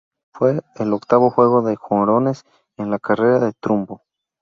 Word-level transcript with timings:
Fue 0.33 0.59
el 0.77 0.93
octavo 0.93 1.29
juego 1.29 1.61
de 1.61 1.75
jonrones 1.75 2.43
en 2.75 2.89
la 2.89 2.97
carrera 2.97 3.37
de 3.37 3.53
Trumbo. 3.53 4.01